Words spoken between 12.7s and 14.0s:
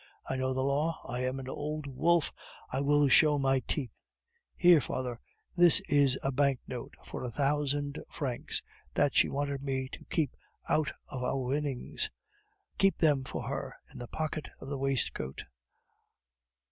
Keep them for her, in